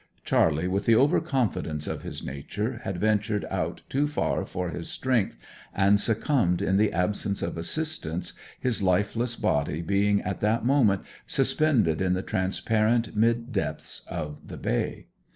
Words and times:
Charley, 0.23 0.67
with 0.67 0.87
the 0.87 0.95
over 0.95 1.21
confidence 1.21 1.85
of 1.85 2.01
his 2.01 2.25
nature, 2.25 2.81
had 2.83 2.97
ventured 2.97 3.45
out 3.51 3.83
too 3.87 4.07
far 4.07 4.47
for 4.47 4.71
his 4.71 4.89
strength, 4.89 5.37
and 5.75 5.99
succumbed 5.99 6.59
in 6.59 6.77
the 6.77 6.91
absence 6.91 7.43
of 7.43 7.55
assistance, 7.55 8.33
his 8.59 8.81
lifeless 8.81 9.35
body 9.35 9.83
being 9.83 10.19
at 10.23 10.39
that 10.39 10.65
moment 10.65 11.03
suspended 11.27 12.01
in 12.01 12.13
the 12.13 12.23
transparent 12.23 13.15
mid 13.15 13.51
depths 13.51 13.99
of 14.09 14.47
the 14.47 14.57
bay. 14.57 15.05